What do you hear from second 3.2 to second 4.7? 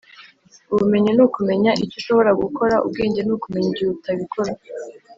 ni ukumenya igihe utabikora.